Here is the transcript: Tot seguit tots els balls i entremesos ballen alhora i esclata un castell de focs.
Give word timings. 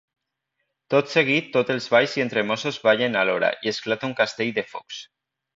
Tot 0.93 1.11
seguit 1.15 1.51
tots 1.57 1.75
els 1.75 1.89
balls 1.95 2.17
i 2.21 2.25
entremesos 2.25 2.81
ballen 2.89 3.21
alhora 3.25 3.55
i 3.67 3.73
esclata 3.77 4.11
un 4.13 4.19
castell 4.25 4.55
de 4.61 4.69
focs. 4.75 5.07